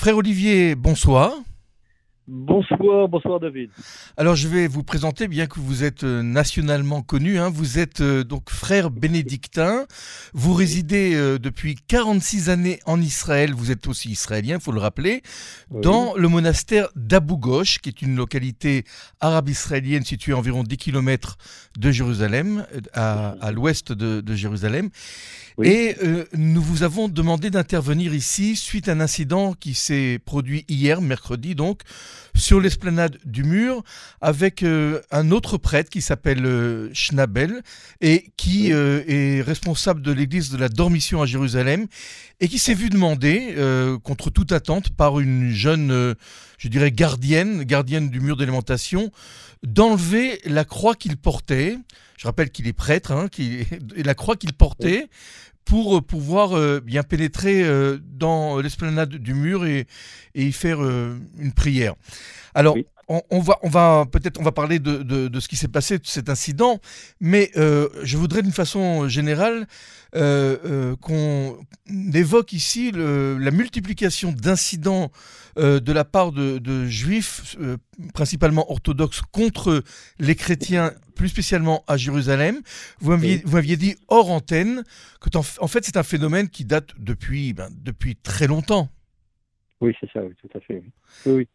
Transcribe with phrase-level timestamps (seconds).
[0.00, 1.30] Frère Olivier, bonsoir.
[2.32, 3.70] Bonsoir, bonsoir David.
[4.16, 8.00] Alors je vais vous présenter, bien que vous êtes euh, nationalement connu, hein, vous êtes
[8.00, 9.86] euh, donc frère bénédictin,
[10.32, 14.78] vous résidez euh, depuis 46 années en Israël, vous êtes aussi israélien, il faut le
[14.78, 15.22] rappeler,
[15.72, 18.84] dans le monastère d'Abu Ghosh, qui est une localité
[19.18, 21.36] arabe-israélienne située à environ 10 km
[21.80, 22.64] de Jérusalem,
[22.94, 24.90] à, l'ouest de, Jérusalem.
[25.62, 25.96] Et
[26.32, 31.54] nous vous avons demandé d'intervenir ici suite à un incident qui s'est produit hier, mercredi
[31.54, 31.82] donc,
[32.34, 33.82] sur l'esplanade du mur
[34.20, 37.62] avec euh, un autre prêtre qui s'appelle euh, Schnabel
[38.00, 41.86] et qui euh, est responsable de l'église de la Dormition à Jérusalem
[42.40, 43.54] et qui s'est vu demander,
[44.02, 46.14] contre toute attente, par une jeune,
[46.56, 49.12] je dirais, gardienne, gardienne du mur d'élémentation,
[49.62, 51.76] d'enlever la croix qu'il portait.
[52.16, 53.28] Je rappelle qu'il est prêtre, hein,
[53.94, 55.10] la croix qu'il portait
[55.64, 57.64] pour pouvoir bien pénétrer
[58.02, 59.86] dans l'esplanade du mur et,
[60.34, 61.94] et y faire une prière.
[62.54, 62.76] Alors,
[63.30, 66.28] on, va, on va peut-être on va parler de, ce qui s'est passé, de cet
[66.28, 66.78] incident,
[67.20, 69.66] mais euh, je voudrais d'une façon générale
[70.14, 71.58] euh, euh, qu'on
[72.14, 75.10] évoque ici la multiplication d'incidents
[75.56, 77.56] de la part de, juifs,
[78.14, 79.82] principalement orthodoxes, contre
[80.18, 82.60] les chrétiens, plus spécialement à Jérusalem.
[83.00, 84.84] Vous m'aviez dit hors antenne
[85.20, 88.88] que en, fait c'est un phénomène qui date depuis, ben, depuis très longtemps.
[89.80, 90.82] Oui, c'est ça, tout à fait.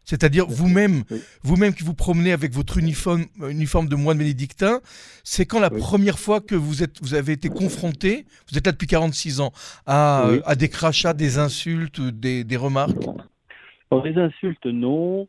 [0.03, 1.03] C'est-à-dire vous-même,
[1.43, 4.79] vous-même qui vous promenez avec votre uniforme, uniforme de moine bénédictin,
[5.23, 8.71] c'est quand la première fois que vous, êtes, vous avez été confronté, vous êtes là
[8.71, 9.51] depuis 46 ans,
[9.85, 12.97] à, à des crachats, des insultes, des, des remarques?
[13.91, 15.27] Alors, Des insultes, non.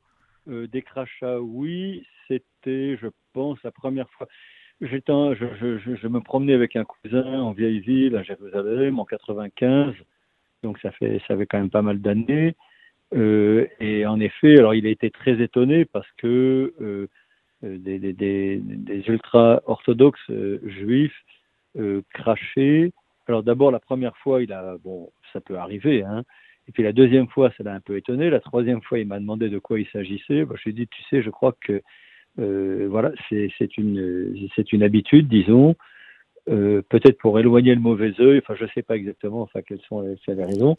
[0.48, 2.06] Euh, des crachats, oui.
[2.28, 4.26] C'était, je pense, la première fois.
[4.80, 9.06] J'étais, je, je, je, me promenais avec un cousin en vieille ville à Jérusalem en
[9.06, 9.94] 95,
[10.62, 12.54] donc ça fait, ça fait quand même pas mal d'années.
[13.14, 17.06] Euh, et en effet, alors il a été très étonné parce que euh,
[17.62, 21.16] des, des, des, des ultra-orthodoxes euh, juifs
[21.78, 22.92] euh, crachaient.
[23.28, 26.24] Alors d'abord, la première fois, il a, bon, ça peut arriver, hein,
[26.68, 28.28] et puis la deuxième fois, ça l'a un peu étonné.
[28.28, 30.44] La troisième fois, il m'a demandé de quoi il s'agissait.
[30.44, 31.80] Bah, je lui ai dit, tu sais, je crois que
[32.40, 35.76] euh, voilà, c'est une, c'est une habitude, disons,
[36.48, 38.38] euh, peut-être pour éloigner le mauvais œil.
[38.38, 40.76] Enfin, je sais pas exactement, enfin, quelles sont les, les raisons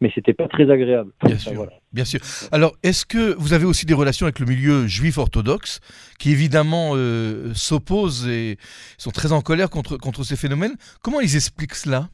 [0.00, 1.12] mais c'était pas très agréable.
[1.24, 1.66] Bien sûr.
[1.92, 2.20] Bien sûr.
[2.52, 5.80] Alors, est-ce que vous avez aussi des relations avec le milieu juif orthodoxe,
[6.18, 8.56] qui évidemment euh, s'opposent et
[8.96, 10.76] sont très en colère contre, contre ces phénomènes?
[11.02, 12.08] Comment ils expliquent cela?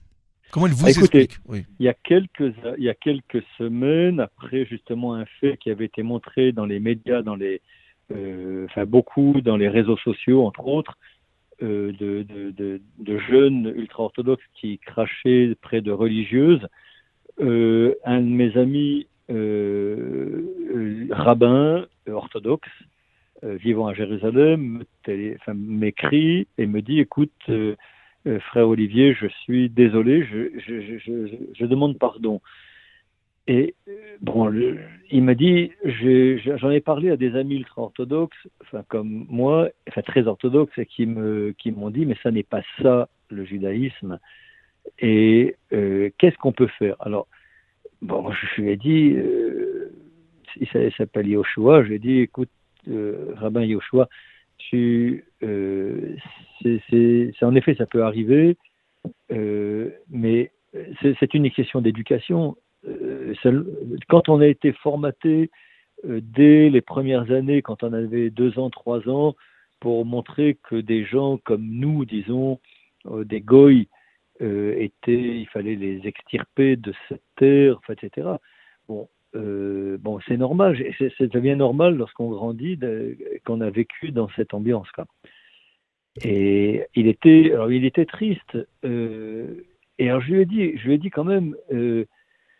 [0.51, 1.39] Comment ils vous ah, expliquent?
[1.47, 1.65] Oui.
[1.79, 5.85] il, y a quelques, il y a quelques semaines, après justement un fait qui avait
[5.85, 7.61] été montré dans les médias, dans les,
[8.13, 10.97] euh, enfin beaucoup dans les réseaux sociaux, entre autres,
[11.63, 16.67] euh, de, de, de, de, jeunes ultra-orthodoxes qui crachaient près de religieuses
[17.41, 20.43] euh, un de mes amis euh,
[20.75, 22.69] euh rabbin euh, orthodoxe
[23.43, 24.85] vivant à Jérusalem
[25.55, 27.51] m'écrit et me dit écoute
[28.41, 32.41] frère Olivier je suis désolé je, demande pardon
[33.47, 33.75] et
[34.23, 34.53] bon,
[35.11, 40.27] il m'a dit, j'en ai, parlé à des amis ultra-orthodoxes, enfin comme moi, enfin très
[40.27, 44.19] orthodoxes, et qui me qui m'ont dit, mais ça n'est pas ça le judaïsme.
[44.99, 46.97] Et euh, qu'est-ce qu'on peut faire?
[47.01, 47.27] Alors,
[48.03, 49.93] bon, je lui ai dit, euh,
[50.57, 52.51] il s'appelle Yoshua, je lui ai dit, écoute,
[52.89, 54.09] euh, rabbin Yoshua,
[54.59, 56.17] tu, euh,
[56.63, 58.57] c'est, en effet, ça peut arriver,
[59.31, 60.51] mais
[61.01, 62.57] c'est, une question d'éducation.
[64.09, 65.51] Quand on a été formaté
[66.05, 69.35] dès les premières années, quand on avait deux ans, trois ans,
[69.81, 72.59] pour montrer que des gens comme nous, disons,
[73.25, 73.89] des goïs,
[74.41, 78.29] étaient, il fallait les extirper de cette terre, etc.
[78.89, 82.79] Bon, euh, bon, c'est normal, c'est devient normal lorsqu'on grandit,
[83.45, 84.91] qu'on a vécu dans cette ambiance.
[84.93, 85.07] Quoi.
[86.25, 88.57] Et il était, alors il était triste.
[88.85, 89.63] Euh,
[89.99, 92.05] et alors je lui ai dit, je lui ai dit quand même, euh,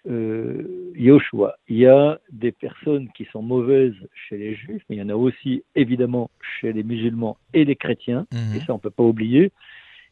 [0.09, 3.97] euh, Yoshua, il y a des personnes qui sont mauvaises
[4.29, 6.31] chez les juifs, mais il y en a aussi évidemment
[6.61, 8.57] chez les musulmans et les chrétiens, mhm.
[8.57, 9.53] et ça on peut pas oublier.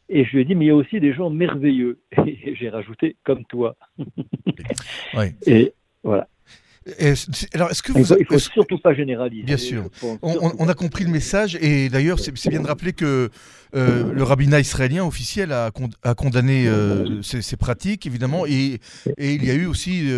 [0.09, 1.99] Et je lui ai dit, mais il y a aussi des gens merveilleux.
[2.27, 3.75] Et j'ai rajouté, comme toi.
[5.15, 5.27] oui.
[5.47, 5.73] Et
[6.03, 6.27] voilà.
[7.53, 8.13] alors, est-ce que vous...
[8.19, 9.43] Il faut, surtout pas généraliser.
[9.43, 9.89] Bien sûr.
[10.21, 13.29] On, a compris le message et d'ailleurs, c'est bien de rappeler que
[13.75, 15.71] euh, le rabbinat israélien officiel a,
[16.15, 18.79] condamné euh, ces, pratiques, évidemment, et,
[19.17, 20.09] il y a eu aussi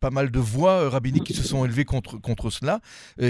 [0.00, 2.80] pas mal de voix rabbiniques qui se sont élevées contre, contre cela.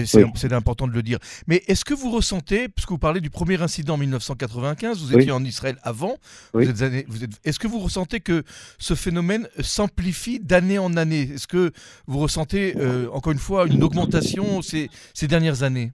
[0.04, 1.18] C'est important de le dire.
[1.46, 5.32] Mais est-ce que vous ressentez, puisque vous parlez du premier incident en 1995, vous étiez
[5.32, 6.16] en Israël avant,
[6.58, 8.42] est-ce que vous ressentez que
[8.78, 11.30] ce phénomène s'amplifie d'année en année?
[11.34, 11.72] Est-ce que
[12.06, 12.74] vous ressentez,
[13.12, 15.92] encore une fois, une augmentation ces, ces dernières années?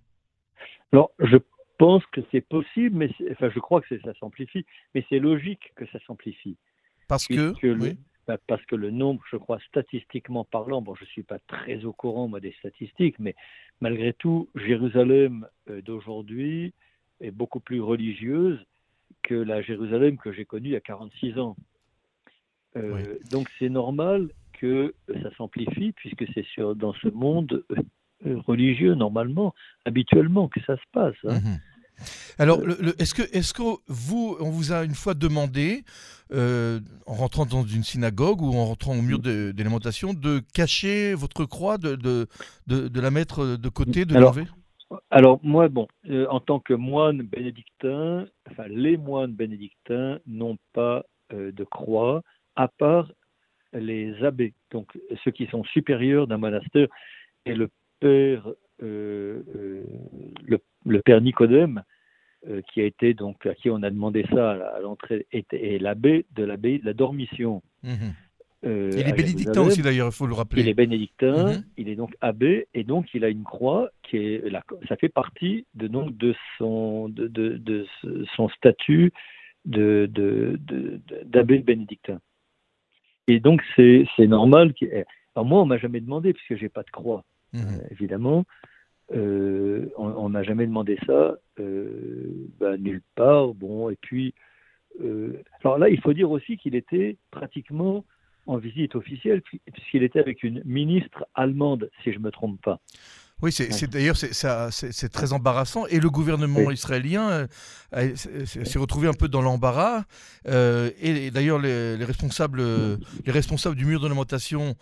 [0.92, 1.36] Alors, je
[1.80, 5.86] pense que c'est possible, mais enfin, je crois que ça s'amplifie, mais c'est logique que
[5.86, 6.58] ça s'amplifie.
[7.08, 7.54] Parce que,
[8.28, 11.86] bah, parce que le nombre, je crois, statistiquement parlant, bon, je ne suis pas très
[11.86, 13.34] au courant, moi, des statistiques, mais
[13.80, 16.74] malgré tout, Jérusalem euh, d'aujourd'hui
[17.22, 18.58] est beaucoup plus religieuse
[19.22, 21.56] que la Jérusalem que j'ai connue il y a 46 ans.
[22.76, 26.44] Euh, donc c'est normal que ça s'amplifie, puisque c'est
[26.76, 27.64] dans ce monde
[28.26, 29.54] euh, religieux normalement,
[29.86, 31.16] habituellement que ça se passe.
[31.24, 31.40] Hein.
[31.40, 31.60] Mhm.
[32.38, 32.60] Alors,
[32.98, 35.84] est-ce que, est que vous, on vous a une fois demandé,
[36.32, 41.44] euh, en rentrant dans une synagogue ou en rentrant au mur d'élémentation, de cacher votre
[41.44, 42.28] croix, de, de,
[42.66, 44.44] de, la mettre de côté, de l'enlever?
[45.10, 51.04] alors moi, bon, euh, en tant que moine bénédictin, enfin les moines bénédictins n'ont pas
[51.32, 52.22] de croix,
[52.56, 53.12] à part
[53.72, 56.88] les abbés, donc ceux qui sont supérieurs d'un monastère.
[57.46, 57.70] Et le
[58.00, 58.46] père,
[58.82, 59.84] euh, euh,
[60.86, 61.82] le, père Nicodème,
[62.48, 66.26] euh, qui a été donc à qui on a demandé ça à, l'entrée, est, l'abbé
[66.34, 67.62] de l'abbaye de la Dormition.
[67.82, 68.14] Mhm.
[68.62, 70.62] il est bénédictin aussi d'ailleurs, il faut le rappeler.
[70.62, 71.64] Il est bénédictin, mhm.
[71.76, 74.42] il est donc abbé et donc il a une croix qui est
[74.88, 77.86] ça fait partie de donc de son de, de,
[78.36, 79.12] son statut
[79.64, 80.10] de
[81.24, 82.20] d'abbé bénédictin.
[83.28, 84.74] Et donc c'est normal.
[85.34, 87.24] Alors moi on m'a jamais demandé puisque j'ai pas de croix.
[87.52, 87.60] Mhm.
[87.60, 88.44] Euh, évidemment.
[89.12, 93.54] Euh, on n'a jamais demandé ça euh, bah, nulle part.
[93.54, 94.34] Bon, et puis,
[95.62, 98.04] alors là, il faut dire aussi qu'il était pratiquement
[98.46, 102.80] en visite officielle, puisqu'il était avec une ministre allemande, si je ne me trompe pas.
[103.42, 105.86] Oui, c'est d'ailleurs c'est très embarrassant.
[105.86, 107.48] Et le gouvernement israélien
[107.96, 110.04] euh, s'est retrouvé un peu dans l'embarras.
[110.48, 112.62] Euh, et, d'ailleurs les, responsables
[113.24, 114.74] les responsables du mur d'alimentation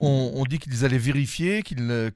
[0.00, 2.10] ont, dit qu'ils allaient vérifier qu'ils ne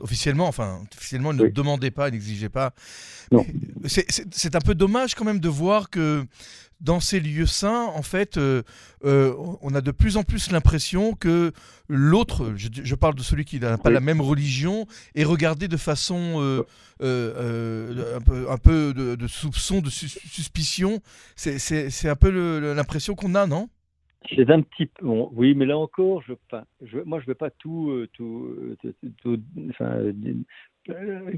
[0.00, 2.74] officiellement enfin officiellement ils ne demandaient pas n'exigeaient pas.
[3.86, 6.26] C'est un peu dommage quand même de voir que
[6.82, 8.62] dans ces lieux saints, en fait, euh,
[9.04, 11.52] euh, on a de plus en plus l'impression que
[11.88, 16.64] l'autre, je, parle de celui qui n'a pas la même religion, est regardé de façon
[17.00, 18.10] euh,
[18.48, 20.98] un peu, de, soupçon, de suspicion.
[21.36, 23.68] C'est un peu l'impression qu'on a, non?
[24.34, 25.06] C'est un petit peu.
[25.32, 26.32] oui, mais là encore, je,
[26.82, 28.76] je, moi, je ne vais pas tout, tout,
[29.70, 29.98] enfin,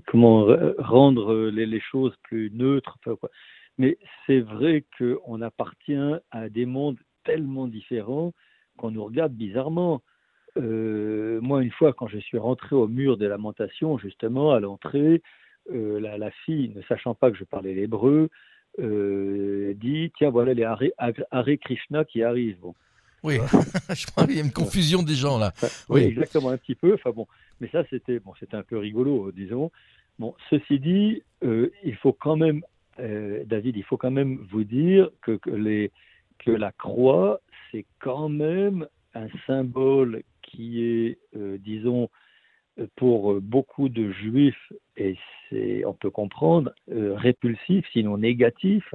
[0.07, 0.47] comment
[0.79, 2.99] rendre les, les, choses plus neutres.
[3.05, 3.31] Quoi.
[3.79, 8.33] Mais c'est vrai qu'on appartient à des mondes tellement différents
[8.77, 10.03] qu'on nous regarde bizarrement.
[10.57, 15.23] Euh, moi, une fois, quand je suis rentré au mur des lamentations, justement, à l'entrée,
[15.73, 18.29] euh, la, fille, ne sachant pas que je parlais l'hébreu,
[18.81, 22.59] euh, dit Tiens, voilà les Hare, Krishna qui arrivent.
[22.61, 22.75] Bon.
[23.23, 23.39] Oui,
[23.95, 25.53] je crois qu'il y a une confusion des gens là.
[25.89, 26.95] Oui, exactement, un petit peu.
[26.95, 27.27] Enfin bon,
[27.61, 29.71] mais ça, c'était bon, c'était un peu rigolo, disons.
[30.19, 32.63] Bon, ceci dit, il faut quand même
[33.01, 35.39] euh, David, il faut quand même vous dire que,
[36.47, 42.09] la croix, c'est quand même un symbole qui est, euh, disons,
[42.97, 45.17] pour beaucoup de juifs, et
[45.49, 48.95] c'est, on peut comprendre, euh, répulsif, sinon négatif.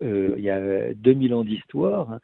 [0.00, 2.12] il y a 2000 ans d'histoire.
[2.12, 2.20] Hein,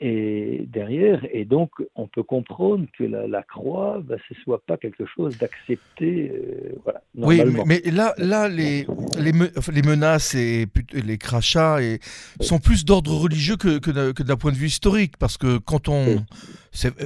[0.00, 5.04] et derrière, et donc on peut comprendre que la, croix, bah, ce soit pas quelque
[5.06, 6.32] chose d'accepté.
[6.32, 8.86] Euh, oui, mais, là, là les,
[9.18, 9.32] les,
[9.72, 12.00] les menaces et les crachats et,
[12.40, 16.24] sont plus d'ordre religieux que, que d'un point de vue historique, parce que quand on,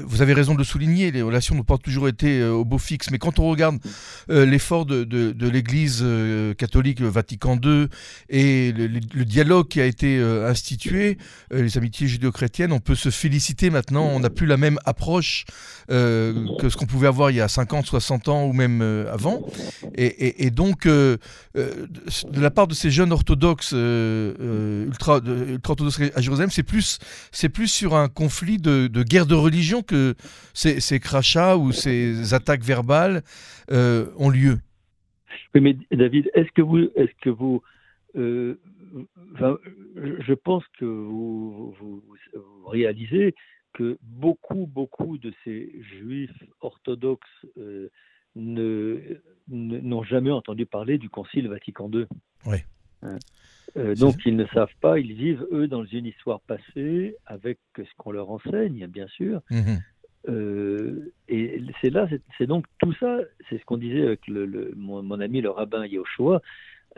[0.04, 2.78] vous avez raison de le souligner, les relations n'ont pas toujours été euh, au beau
[2.78, 3.78] fixe, mais quand on regarde
[4.30, 7.88] euh, l'effort de, l'Église euh, catholique Vatican II
[8.30, 11.18] et le, dialogue qui a été institué,
[11.50, 15.44] les amitiés judéo-chrétiennes, on peut se féliciter maintenant, on n'a plus la même approche
[15.88, 18.80] que ce qu'on pouvait avoir il y a 50, 60 ans ou même
[19.12, 19.42] avant.
[19.96, 21.18] Et, donc, de
[22.34, 26.98] la part de ces jeunes orthodoxes, ultra, ultra, orthodoxes à Jérusalem, c'est plus,
[27.66, 30.14] sur un conflit de guerre de religion que
[30.54, 33.22] ces, crachats ou ces attaques verbales
[33.70, 34.58] euh, ont lieu.
[35.54, 37.62] Oui, mais David, est-ce que vous, est-ce que vous,
[38.16, 38.58] euh,
[39.36, 41.74] je pense que vous,
[42.66, 43.34] réalisez
[43.74, 47.26] que beaucoup, beaucoup de ces juifs orthodoxes
[47.58, 47.88] euh,
[48.36, 52.06] ne, n'ont jamais entendu parler du Concile Vatican II.
[52.46, 52.58] Oui.
[53.02, 53.18] Hein.
[53.78, 57.82] Euh, donc ils ne savent pas, ils vivent eux dans une histoire passée avec ce
[57.96, 59.40] qu'on leur enseigne, bien sûr.
[59.50, 59.80] Mhm.
[60.28, 63.18] Euh, et c'est là, c'est- donc tout ça,
[63.48, 66.42] c'est ce qu'on disait avec le, le- mon, mon ami le rabbin Yoshua,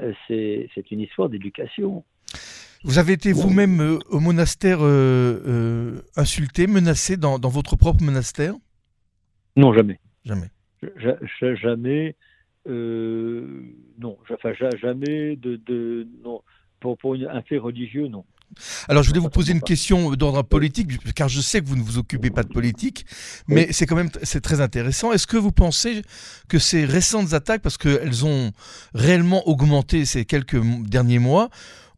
[0.00, 2.02] euh, c'est une histoire d'éducation.
[2.82, 4.80] Vous avez été vous-même euh, au monastère
[6.16, 8.54] insulté, menacé dans, dans votre propre monastère?
[9.54, 10.00] Non, jamais.
[10.25, 10.50] Jamais.
[10.99, 12.16] Ja- ja- jamais,
[12.66, 16.40] non, enfin, ja- jamais de, de non,
[16.80, 18.25] pour, un fait religieux, non.
[18.88, 21.82] Alors, je voulais vous poser une question d'ordre politique, car je sais que vous ne
[21.82, 23.06] vous occupez pas de politique,
[23.46, 25.12] mais c'est quand même c'est très intéressant.
[25.12, 26.02] Est-ce que vous pensez
[26.49, 28.50] que ces récentes attaques, parce qu'elles ont
[28.92, 31.49] réellement augmenté ces quelques derniers mois,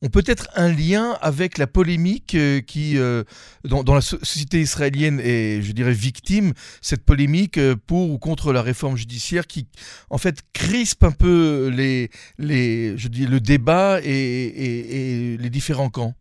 [0.03, 3.23] ont peut-être un lien avec la polémique euh, qui, euh,
[3.65, 8.53] dans, la so- société israélienne, est, je dirais, victime, cette polémique euh, pour ou contre
[8.53, 9.69] la réforme judiciaire qui,
[10.11, 16.15] en fait, crispe un peu les, les, je dis, le débat et, les différents camps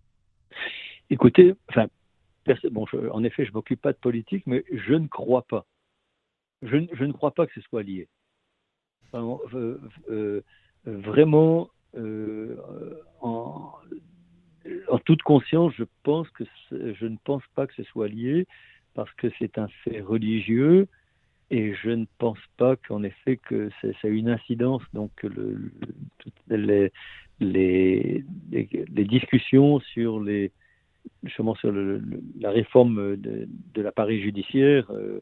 [1.09, 1.87] Écoutez, enfin,
[2.71, 5.65] bon, je- en effet, je m'occupe pas de politique, mais je ne crois pas.
[6.61, 8.07] Je, ne- je ne crois pas que ce soit lié.
[10.85, 13.73] Vraiment, en,
[14.87, 18.47] en toute conscience, je pense que je ne pense pas que ce soit lié
[18.93, 20.87] parce que c'est un fait religieux
[21.49, 24.83] et je ne pense pas qu'en effet que ça a une incidence.
[24.93, 25.11] Donc
[26.49, 28.23] les,
[28.89, 30.51] discussions sur les
[31.23, 31.73] justement sur
[32.39, 35.19] la réforme de, de l'appareil judiciaire euh,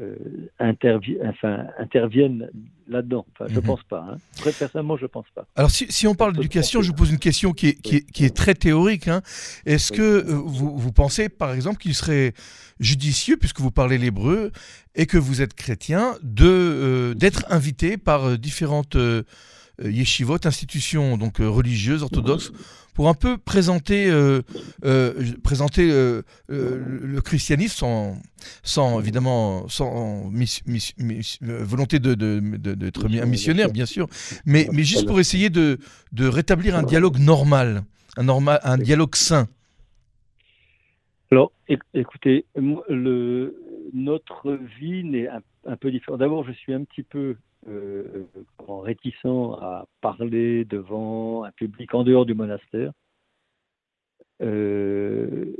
[0.00, 0.16] euh,
[0.60, 2.50] intervi- enfin, interviennent
[2.88, 3.24] là-dedans.
[3.32, 3.66] Enfin, je Mhm.
[3.66, 4.06] pense pas.
[4.10, 4.16] Hein.
[4.36, 5.46] Très personnellement, je pense pas.
[5.56, 8.10] Alors, si, si on parle d'éducation, je vous pose une question qui est, qui est,
[8.10, 9.08] qui est très théorique.
[9.08, 9.22] hein.
[9.66, 9.98] Est-ce Oui.
[9.98, 12.34] que euh, vous, vous pensez, par exemple, qu'il serait
[12.80, 14.50] judicieux, puisque vous parlez l'hébreu
[14.96, 19.22] et que vous êtes chrétien, euh, d'être invité par différentes euh,
[19.82, 22.52] yeshivot, institutions donc religieuses, orthodoxes,
[22.94, 24.40] pour un peu présenter, euh,
[24.84, 28.16] euh, présenter euh, le christianisme sans,
[28.62, 34.06] sans évidemment sans miss- miss- miss- volonté de, de- de- d'être un missionnaire, bien sûr,
[34.46, 35.78] mais, mais juste pour essayer de,
[36.12, 37.82] de rétablir un dialogue normal,
[38.16, 39.48] un, normal, un dialogue sain.
[41.32, 43.56] Alors, éc- écoutez, le,
[43.92, 46.20] notre vie n'est un, un peu différente.
[46.20, 47.36] D'abord, je suis un petit peu
[47.68, 49.24] euh, comment, réticent
[49.60, 52.92] à parler devant un public en dehors du monastère.
[54.42, 55.54] Euh,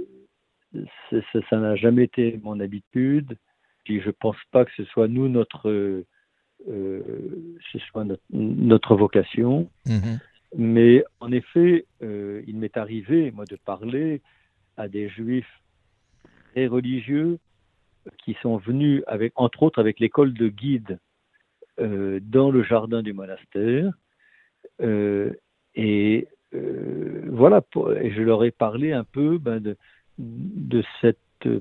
[1.51, 3.37] ça n'a jamais été mon habitude.
[3.85, 5.71] Puis je pense pas que ce soit nous notre,
[6.69, 9.71] euh, ce soit notre, notre vocation.
[9.87, 10.19] Mhm.
[10.57, 14.23] Mais en effet, euh, il m'est arrivé, moi, de parler
[14.77, 15.63] à des juifs
[16.53, 17.39] très religieux
[18.19, 20.99] qui sont venus, avec, entre autres, avec l'école de guide
[21.81, 23.93] euh, dans le jardin du monastère.
[24.81, 25.33] Euh,
[25.75, 27.63] et euh, voilà,
[28.01, 29.61] et je leur ai parlé un peu ben,
[30.19, 31.19] de, cette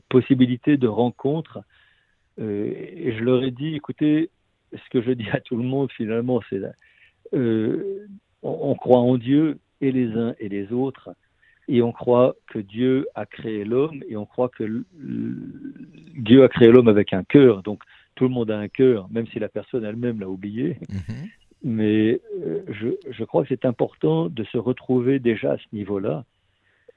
[0.10, 1.60] possibilité de rencontre.
[2.40, 4.30] Et je leur ai dit, écoutez,
[4.72, 6.62] ce que je dis à tout le monde finalement, c'est
[7.32, 8.00] on,
[8.42, 11.16] on croit en Dieu et les uns et les autres,
[11.68, 16.70] et on croit que Dieu a créé l'homme, et on croit que Dieu a créé
[16.70, 17.64] l'homme avec un cœur.
[17.64, 17.84] Donc
[18.16, 20.78] tout le monde a un cœur, même si la personne elle-même l'a oublié.
[20.90, 21.30] Mhm.
[21.64, 26.26] Mais euh, je, je crois que c'est important de se retrouver déjà à ce niveau-là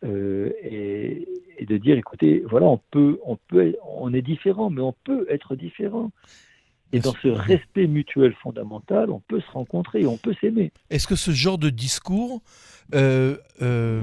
[0.04, 4.82] euh, et, et de dire, écoutez, voilà, on peut, on peut, on est différent, mais
[4.82, 6.10] on peut être différent.
[6.92, 10.72] Et dans ce respect mutuel fondamental, on peut se rencontrer, et on peut s'aimer.
[10.88, 12.42] Est-ce que ce genre de discours
[12.94, 14.00] euh, euh,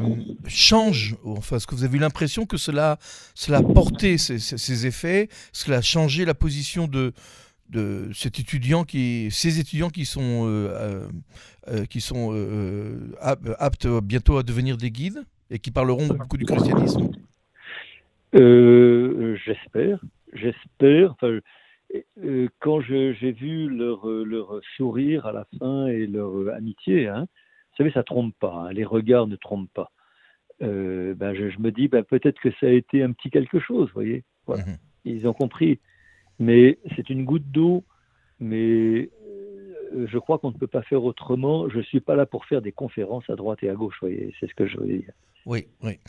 [0.48, 2.98] change Enfin, est-ce que vous avez eu l'impression que cela,
[3.36, 7.14] cela a porté ses, effets Cela a changé la position de,
[7.70, 11.08] de cet étudiant qui, ces étudiants qui sont, euh,
[11.90, 12.36] qui sont
[13.22, 17.10] ap- aptes bientôt à devenir des guides et qui parleront beaucoup du christianisme?
[18.34, 20.00] J'espère,
[20.34, 21.12] j'espère.
[21.14, 21.40] Enfin,
[22.24, 27.08] euh, quand j'ai vu leur, euh, leur sourire à la fin et leur euh, amitié,
[27.08, 27.28] hein,
[27.72, 28.54] vous savez, ça trompe pas.
[28.54, 29.92] hein, les regards ne trompent pas.
[30.62, 33.60] Euh, ben, je, je me dis, ben, peut-être que ça a été un petit quelque
[33.60, 34.24] chose, vous voyez.
[34.46, 34.66] Voilà.
[34.66, 34.78] Mhm.
[35.06, 35.80] Ils ont compris.
[36.40, 37.84] Mais c'est une goutte d'eau.
[38.40, 39.10] Mais
[39.94, 41.70] je crois qu'on ne peut pas faire autrement.
[41.70, 44.34] Je suis pas là pour faire des conférences à droite et à gauche, vous voyez.
[44.40, 45.12] C'est ce que je veux dire.
[45.46, 46.00] Oui, oui.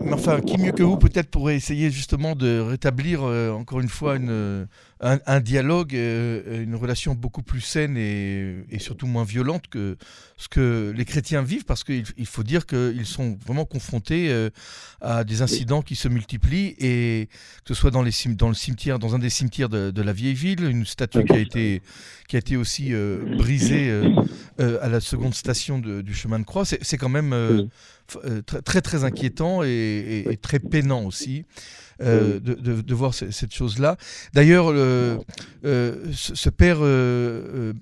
[0.00, 3.88] Mais enfin, qui mieux que vous peut-être pourrait essayer justement de rétablir euh, encore une
[3.88, 4.68] fois une,
[5.00, 9.96] un, dialogue, euh, une relation beaucoup plus saine et, surtout moins violente que
[10.36, 14.50] ce que les chrétiens vivent, parce qu'il faut dire qu'ils sont vraiment confrontés euh,
[15.00, 17.28] à des incidents qui se multiplient et
[17.64, 20.34] que ce soit dans, les, dans le cimetière, dans un des cimetières de, la vieille
[20.34, 21.82] ville, une statue qui a été,
[22.28, 22.92] qui a été aussi
[23.36, 23.90] brisée
[24.58, 27.64] à la seconde station du chemin de croix, c'est quand même euh,
[28.64, 31.44] très, très inquiétant et, très peinant aussi.
[32.00, 33.96] Euh, de, voir cette chose-là.
[34.32, 35.18] D'ailleurs, euh,
[36.12, 36.78] ce, père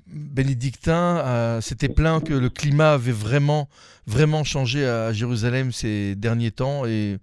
[0.07, 3.69] bénédictin s'était plaint que le climat avait vraiment,
[4.07, 7.19] vraiment changé à Jérusalem ces derniers temps et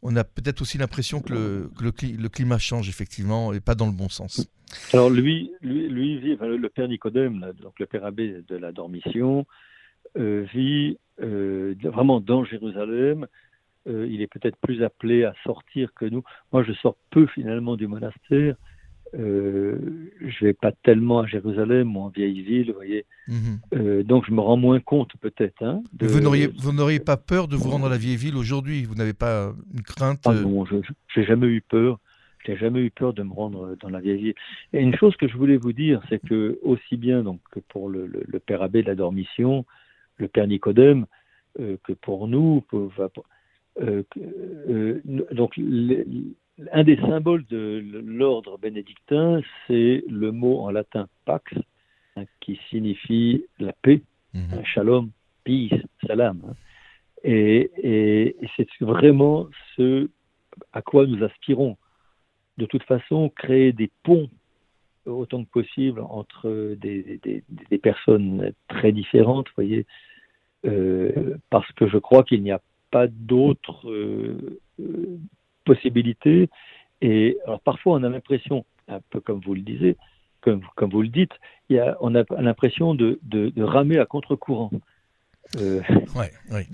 [0.00, 3.92] on a peut-être aussi l'impression que, le, le, climat change effectivement et pas dans le
[3.92, 4.48] bon sens.
[4.92, 9.46] Alors lui, lui, lui le père Nicodème, donc le père abbé de la Dormition,
[10.16, 13.26] vit euh, vraiment dans Jérusalem.
[13.88, 16.22] Euh, il est peut-être plus appelé à sortir que nous.
[16.52, 18.54] Moi, je sors peu finalement du monastère.
[19.14, 23.04] Euh, je vais pas tellement à Jérusalem ou en vieille ville, vous voyez.
[23.28, 23.60] Mhm.
[23.74, 25.62] Euh, donc je me rends moins compte peut-être.
[25.62, 28.84] Hein, vous n'auriez vous n'auriez pas peur de vous rendre à la vieille ville aujourd'hui?
[28.84, 31.98] Vous n'avez pas une crainte ah Non, je n'ai jamais eu peur.
[32.46, 34.34] J'ai jamais eu peur de me rendre dans la vieille ville.
[34.72, 37.90] Et une chose que je voulais vous dire, c'est que aussi bien donc que pour
[37.90, 39.66] le, le, le père abbé de la Dormition,
[40.22, 41.04] le père Nicodème,
[41.60, 42.64] euh, que pour nous.
[42.72, 45.00] Euh, euh,
[45.32, 45.58] donc,
[46.72, 51.52] un des symboles de l'ordre bénédictin, c'est le mot en latin pax,
[52.16, 54.02] hein, qui signifie la paix,
[54.32, 54.64] mhm.
[54.64, 55.10] shalom,
[55.44, 56.40] peace, salam.
[56.46, 56.54] Hein.
[57.24, 60.08] Et, et, c'est vraiment ce
[60.72, 61.76] à quoi nous aspirons.
[62.58, 64.28] De toute façon, créer des ponts
[65.06, 69.86] autant que possible entre des, des, des personnes très différentes, vous voyez,
[70.66, 74.58] euh, parce que je crois qu'il n'y a pas d'autres euh,
[75.64, 76.48] possibilités.
[77.00, 79.96] Et alors parfois on a l'impression, un peu comme vous le disiez,
[80.40, 81.32] comme, vous le dites,
[82.00, 83.18] on a l'impression de,
[83.56, 84.70] ramer à contre-courant.
[85.58, 85.82] Euh,
[86.16, 86.66] ouais, ouais.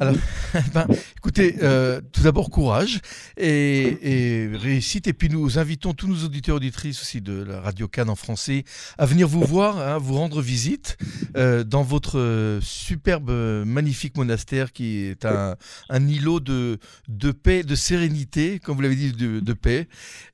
[0.00, 0.14] Alors,
[0.74, 3.00] ben, écoutez, euh, tout d'abord courage
[3.36, 5.06] et, réussite.
[5.06, 8.64] Et puis nous invitons tous nos auditeurs auditrices aussi de la Radio Cannes en français
[8.98, 10.96] à venir vous voir, hein, vous rendre visite
[11.36, 13.30] euh, dans votre superbe,
[13.64, 15.54] magnifique monastère qui est un,
[15.88, 19.86] un îlot de, de paix, de sérénité, comme vous l'avez dit, de, de, paix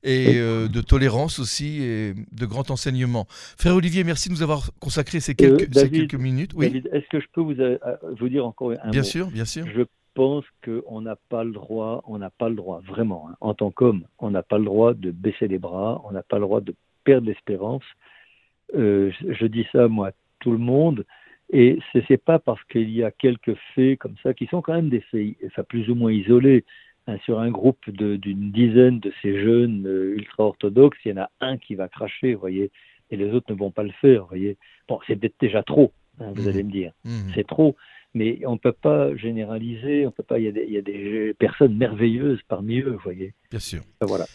[0.03, 3.27] et de tolérance aussi et de grand enseignement.
[3.29, 6.51] Frère Olivier, merci de nous avoir consacré ces quelques, ces quelques minutes.
[6.55, 6.83] Oui.
[6.91, 7.61] est-ce que je peux vous
[8.17, 9.65] vous dire encore un bien sûr, bien sûr.
[9.73, 13.35] Je pense qu'on n'a pas le droit, on n'a pas le droit, vraiment, hein.
[13.41, 16.37] en tant qu'homme, on n'a pas le droit de baisser les bras, on n'a pas
[16.37, 17.83] le droit de perdre l'espérance.
[18.75, 21.05] Euh, je, dis ça, moi, tout le monde.
[21.51, 24.73] Et ce n'est pas parce qu'il y a quelques faits comme ça, qui sont quand
[24.73, 26.63] même des faits enfin, plus ou moins isolés.
[27.05, 31.29] Hein, sur un groupe d'une dizaine de ces jeunes euh, ultra-orthodoxes, il y en a
[31.41, 32.71] un qui va cracher, vous voyez,
[33.11, 34.55] et les autres ne vont pas le faire, vous voyez.
[34.87, 36.47] Bon, c'est peut-être déjà trop, Hein, vous mmh.
[36.47, 36.91] allez me dire.
[37.05, 37.31] Mmh.
[37.35, 37.75] C'est trop.
[38.15, 40.37] Mais on ne peut pas généraliser, on peut pas.
[40.37, 43.33] Il y, a des, personnes merveilleuses parmi eux, vous voyez.
[43.49, 43.81] Bien sûr.
[44.01, 44.25] Voilà.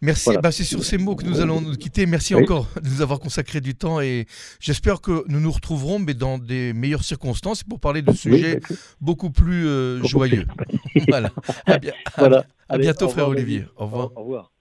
[0.00, 0.30] Merci.
[0.42, 2.06] Bah, c'est sur ces mots que nous allons nous quitter.
[2.06, 4.26] Merci encore de nous avoir consacré du temps et
[4.60, 8.60] j'espère que nous nous retrouverons, mais dans des meilleures circonstances pour parler de sujets
[9.00, 10.46] beaucoup plus euh, joyeux.
[11.08, 11.30] voilà.
[12.68, 13.64] À, bientôt, frère Olivier.
[13.76, 14.12] Au revoir.
[14.16, 14.52] Au revoir.